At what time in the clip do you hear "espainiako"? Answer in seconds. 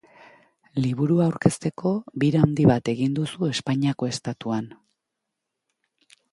3.53-4.11